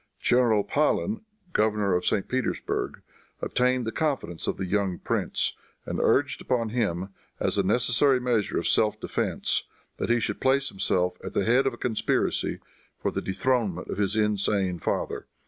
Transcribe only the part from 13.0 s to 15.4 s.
the dethronement of his insane father.